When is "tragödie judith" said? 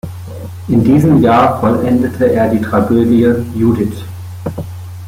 2.61-4.03